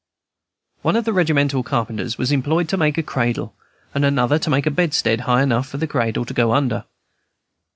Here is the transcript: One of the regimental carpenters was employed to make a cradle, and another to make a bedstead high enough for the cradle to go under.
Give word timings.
One 0.81 0.95
of 0.95 1.05
the 1.05 1.13
regimental 1.13 1.61
carpenters 1.61 2.17
was 2.17 2.31
employed 2.31 2.67
to 2.69 2.75
make 2.77 2.97
a 2.97 3.03
cradle, 3.03 3.53
and 3.93 4.03
another 4.03 4.39
to 4.39 4.49
make 4.49 4.65
a 4.65 4.71
bedstead 4.71 5.19
high 5.19 5.43
enough 5.43 5.67
for 5.69 5.77
the 5.77 5.85
cradle 5.85 6.25
to 6.25 6.33
go 6.33 6.53
under. 6.53 6.85